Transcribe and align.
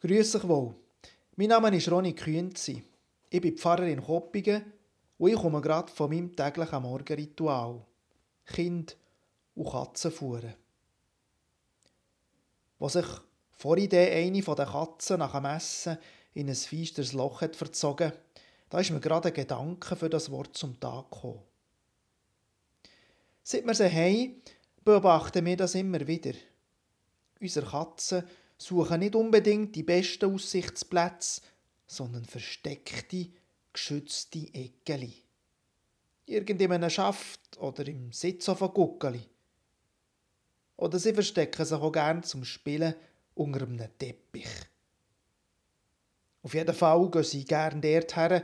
Grüß 0.00 0.36
euch 0.36 0.46
wohl. 0.46 0.76
Mein 1.34 1.48
Name 1.48 1.76
ist 1.76 1.90
Ronny 1.90 2.14
Kühnzi. 2.14 2.84
Ich 3.30 3.40
bin 3.40 3.58
Pfarrer 3.58 3.88
in 3.88 4.00
Koppingen 4.00 4.72
und 5.18 5.30
ich 5.30 5.36
komme 5.36 5.60
gerade 5.60 5.90
von 5.90 6.08
meinem 6.08 6.36
täglichen 6.36 6.82
Morgenritual. 6.82 7.84
Kind 8.46 8.96
und 9.56 9.68
Katzen 9.68 10.12
fuhren. 10.12 10.54
Wo 12.78 12.88
sich 12.88 13.06
vorhin 13.50 13.92
eine 13.92 14.40
von 14.40 14.54
den 14.54 14.66
Katzen 14.66 15.18
nach 15.18 15.32
dem 15.32 15.46
Essen 15.46 15.98
in 16.32 16.48
ein 16.48 16.54
feisteres 16.54 17.12
Loch 17.12 17.40
hat 17.40 17.56
verzogen, 17.56 18.12
da 18.70 18.78
ist 18.78 18.92
mir 18.92 19.00
gerade 19.00 19.28
ein 19.28 19.34
Gedanke 19.34 19.96
für 19.96 20.08
das 20.08 20.30
Wort 20.30 20.56
zum 20.56 20.78
Tag 20.78 21.10
gekommen. 21.10 21.42
Seit 23.42 23.66
wir 23.66 23.74
sie 23.74 23.90
haben, 23.90 24.42
beobachten 24.84 25.44
wir 25.44 25.56
das 25.56 25.74
immer 25.74 26.06
wieder. 26.06 26.34
Unsere 27.40 27.66
Katzen 27.66 28.22
suchen 28.58 29.00
nicht 29.00 29.14
unbedingt 29.14 29.74
die 29.74 29.84
besten 29.84 30.34
Aussichtsplätze, 30.34 31.40
sondern 31.86 32.24
versteckte, 32.24 33.28
geschützte 33.72 34.52
Eckeli. 34.52 35.14
Irgend 36.26 36.60
in 36.60 36.72
einem 36.72 36.90
Schaft 36.90 37.56
oder 37.58 37.86
im 37.86 38.12
Sitz 38.12 38.48
auf 38.48 38.62
einem 38.62 38.74
Guckeli. 38.74 39.22
Oder 40.76 40.98
sie 40.98 41.14
verstecken 41.14 41.64
sich 41.64 41.78
auch 41.78 41.92
gern 41.92 42.22
zum 42.22 42.44
Spielen 42.44 42.94
unter 43.34 43.66
einem 43.66 43.88
Teppich. 43.98 44.48
Auf 46.42 46.54
jeden 46.54 46.74
Fall 46.74 47.10
gehen 47.10 47.24
sie 47.24 47.44
gern 47.44 47.80
dort 47.80 48.16
her, 48.16 48.42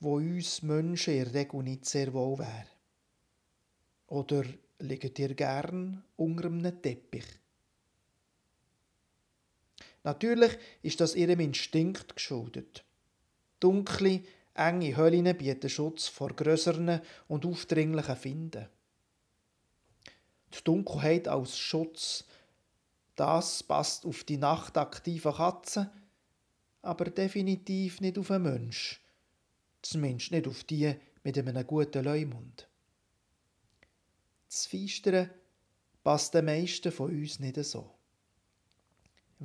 wo 0.00 0.16
uns 0.16 0.62
Menschen 0.62 1.14
in 1.14 1.24
der 1.24 1.34
Regel 1.34 1.62
nicht 1.62 1.86
sehr 1.86 2.12
wohl 2.12 2.38
wäre. 2.38 2.66
Oder 4.08 4.44
liegt 4.78 5.18
ihr 5.18 5.34
gern 5.34 6.04
unter 6.16 6.46
einem 6.46 6.82
Teppich? 6.82 7.24
Natürlich 10.04 10.58
ist 10.82 11.00
das 11.00 11.14
ihrem 11.14 11.40
Instinkt 11.40 12.16
geschuldet. 12.16 12.84
Dunkle, 13.60 14.22
enge 14.54 14.96
Höhlen 14.96 15.36
bieten 15.36 15.70
Schutz 15.70 16.08
vor 16.08 16.30
grösseren 16.30 17.00
und 17.28 17.46
aufdringlichen 17.46 18.16
Finden. 18.16 18.68
Die 20.52 20.64
Dunkelheit 20.64 21.28
als 21.28 21.56
Schutz, 21.56 22.24
das 23.16 23.62
passt 23.62 24.04
auf 24.04 24.24
die 24.24 24.36
nachtaktiven 24.36 25.34
Katzen, 25.34 25.88
aber 26.82 27.06
definitiv 27.06 28.00
nicht 28.00 28.18
auf 28.18 28.30
einen 28.30 28.44
Mensch. 28.44 29.00
Zumindest 29.82 30.32
nicht 30.32 30.48
auf 30.48 30.64
die 30.64 30.94
mit 31.22 31.38
einem 31.38 31.66
guten 31.66 32.04
Leumund. 32.04 32.68
Das 34.48 34.66
Feistere 34.66 35.30
passt 36.02 36.34
den 36.34 36.44
meisten 36.44 36.92
von 36.92 37.10
uns 37.10 37.38
nicht 37.38 37.62
so 37.64 38.01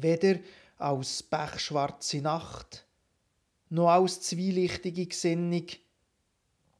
weder 0.01 0.39
als 0.77 1.23
pechschwarze 1.23 2.21
Nacht, 2.21 2.85
noch 3.69 3.89
als 3.89 4.21
zwielichtige 4.21 5.05
Gesinnung 5.05 5.67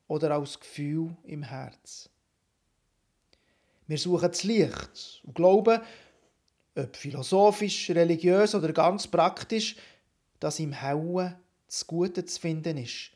oder 0.07 0.31
als 0.31 0.59
Gefühl 0.59 1.15
im 1.23 1.43
Herz. 1.43 2.09
Wir 3.87 3.97
suchen 3.97 4.29
das 4.29 4.43
Licht 4.43 5.21
und 5.23 5.35
glauben, 5.35 5.81
ob 6.75 6.95
philosophisch, 6.95 7.89
religiös 7.89 8.53
oder 8.53 8.71
ganz 8.71 9.07
praktisch, 9.07 9.75
dass 10.39 10.59
im 10.59 10.73
Hellen 10.73 11.35
das 11.65 11.87
Gute 11.87 12.23
zu 12.25 12.39
finden 12.39 12.77
ist, 12.77 13.11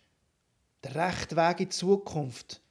der 0.84 0.96
rechte 0.96 1.36
Weg 1.36 1.60
in 1.60 1.66
die 1.66 1.70
Zukunft 1.70 2.62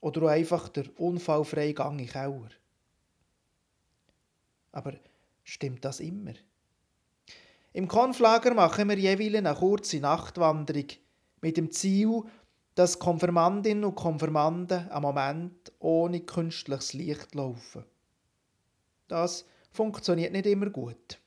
oder 0.00 0.22
auch 0.22 0.28
einfach 0.28 0.68
der 0.68 0.86
unfallfreie 0.98 1.74
Gang 1.74 2.00
in 2.00 2.06
Keller. 2.06 2.50
Aber 4.72 4.94
Stimmt 5.48 5.82
das 5.82 6.00
immer? 6.00 6.34
Im 7.72 7.88
Konflager 7.88 8.52
machen 8.52 8.90
wir 8.90 8.98
jeweils 8.98 9.34
eine 9.34 9.54
kurze 9.54 9.98
Nachtwanderung 9.98 10.88
mit 11.40 11.56
dem 11.56 11.70
Ziel, 11.70 12.20
dass 12.74 12.98
Konfirmandinnen 12.98 13.84
und 13.84 13.94
Konfirmanden 13.94 14.90
am 14.90 15.04
Moment 15.04 15.72
ohne 15.78 16.20
künstliches 16.20 16.92
Licht 16.92 17.34
laufen. 17.34 17.86
Das 19.08 19.46
funktioniert 19.70 20.32
nicht 20.32 20.44
immer 20.44 20.68
gut. 20.68 21.18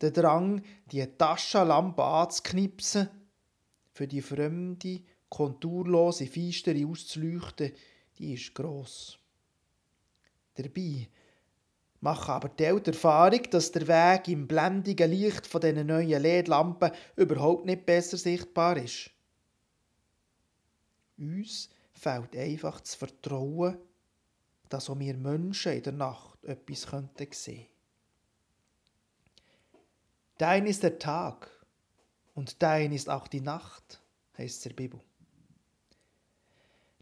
Der 0.00 0.10
Drang, 0.10 0.64
die 0.90 1.06
Taschenlampe 1.06 2.02
anzuknipsen, 2.02 3.08
für 3.92 4.08
die 4.08 4.20
fremde, 4.20 5.02
konturlose 5.28 6.26
Feistere 6.26 6.84
auszuleuchten, 6.84 7.70
die 8.18 8.34
ist 8.34 8.52
gross. 8.52 9.16
Dabei 10.54 11.08
machen 12.00 12.30
aber 12.30 12.48
die 12.48 12.64
Erfahrung, 12.64 13.42
dass 13.50 13.72
der 13.72 13.88
Weg 13.88 14.28
im 14.28 14.46
blendigen 14.46 15.10
Licht 15.10 15.46
von 15.46 15.60
diesen 15.60 15.86
neuen 15.86 16.22
LED-Lampen 16.22 16.92
überhaupt 17.16 17.66
nicht 17.66 17.86
besser 17.86 18.16
sichtbar 18.16 18.76
ist. 18.76 19.10
Uns 21.18 21.70
fehlt 21.92 22.36
einfach 22.36 22.80
das 22.80 22.94
Vertrauen, 22.94 23.78
dass 24.68 24.88
auch 24.88 24.98
wir 24.98 25.16
Menschen 25.16 25.72
in 25.72 25.82
der 25.82 25.92
Nacht 25.92 26.44
etwas 26.44 26.82
sehen 26.82 27.08
könnten. 27.16 27.66
Dein 30.38 30.66
ist 30.66 30.84
der 30.84 30.98
Tag 31.00 31.50
und 32.34 32.62
dein 32.62 32.92
ist 32.92 33.10
auch 33.10 33.26
die 33.26 33.40
Nacht, 33.40 34.00
heißt 34.36 34.60
es 34.60 34.66
in 34.66 34.68
der 34.70 34.76
Bibel. 34.76 35.00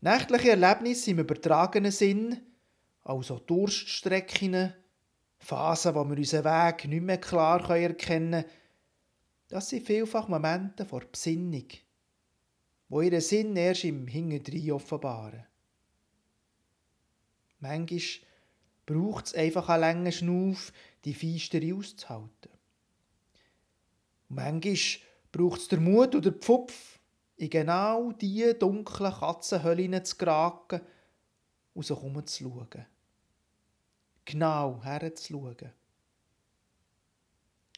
Nächtliche 0.01 0.51
Erlebnisse 0.51 1.11
im 1.11 1.19
übertragenen 1.19 1.93
Sinn, 1.93 2.41
also 3.05 3.39
Durststrecken, 3.39 4.73
Phasen, 5.47 5.95
wo 5.95 6.05
wir 6.05 6.17
unseren 6.17 6.45
Weg 6.45 6.89
nicht 6.89 7.03
mehr 7.03 7.19
klar 7.19 7.71
erkennen 7.71 7.97
können, 7.97 8.45
das 9.49 9.69
sind 9.69 9.87
vielfach 9.87 10.27
Momente 10.27 10.85
vor 10.85 11.03
Besinnung, 11.03 11.69
wo 12.89 13.01
ihren 13.01 13.21
Sinn 13.21 13.55
erst 13.55 13.85
im 13.85 14.09
Hinterdrein 14.09 14.73
offenbaren. 14.73 15.47
Manchmal 17.61 18.03
braucht 18.87 19.27
es 19.27 19.35
einfach 19.35 19.69
einen 19.69 19.81
langen 19.83 20.13
Schnuff, 20.13 20.73
die 21.05 21.15
Feistere 21.15 21.75
auszuhalten. 21.77 22.51
Und 24.29 24.37
manchmal 24.37 24.77
braucht 25.31 25.61
es 25.61 25.69
den 25.69 25.85
Mut 25.85 26.17
oder 26.17 26.33
den 26.33 26.41
Pfupf, 26.41 26.99
in 27.37 27.51
genau 27.51 28.11
diese 28.11 28.55
dunklen 28.55 29.13
Katzenhöllen 29.13 30.05
zu 30.05 30.17
geraten 30.17 30.81
und 31.75 31.87
sich 31.87 31.97
umzuschauen 31.97 32.87
genau 34.27 34.83
herzuschauen. 34.83 35.73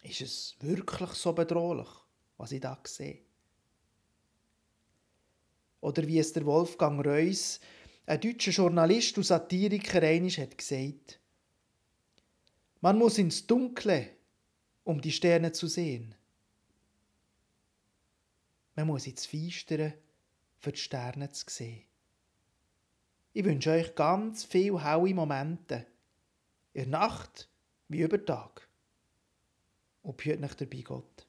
Ist 0.02 0.20
es 0.20 0.56
wirklich 0.60 1.10
so 1.10 1.32
bedrohlich, 1.32 1.88
was 2.36 2.52
ich 2.52 2.60
da 2.60 2.78
sehe? 2.84 3.20
Oder 5.80 6.06
wie 6.06 6.18
es 6.18 6.32
der 6.32 6.44
Wolfgang 6.44 7.04
Reuss, 7.04 7.60
ein 8.06 8.20
deutscher 8.20 8.50
Journalist 8.50 9.16
und 9.18 9.24
Satiriker, 9.24 10.02
einmal 10.02 10.30
hat 10.30 10.58
gesagt: 10.58 11.20
Man 12.80 12.98
muss 12.98 13.18
ins 13.18 13.46
Dunkle, 13.46 14.10
um 14.84 15.00
die 15.00 15.12
Sterne 15.12 15.52
zu 15.52 15.66
sehen. 15.66 16.14
Man 18.74 18.86
muss 18.86 19.06
ins 19.06 19.26
Feistere, 19.26 19.94
für 20.58 20.72
die 20.72 20.78
Sterne 20.78 21.30
zu 21.30 21.44
sehen. 21.48 21.82
Ich 23.32 23.44
wünsche 23.44 23.70
euch 23.70 23.94
ganz 23.94 24.44
viele 24.44 24.82
helle 24.82 25.14
Momente 25.14 25.86
in 26.72 26.90
der 26.90 27.00
Nacht 27.00 27.48
wie 27.88 28.02
über 28.02 28.24
Tag. 28.24 28.68
Und 30.02 30.16
behüt 30.16 30.40
nicht 30.40 30.60
dabei 30.60 30.80
Gott. 30.82 31.27